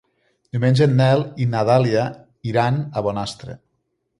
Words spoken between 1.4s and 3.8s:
i na Dàlia iran a Bonastre.